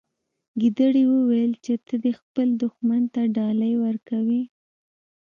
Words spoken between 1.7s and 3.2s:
ته خپل دښمن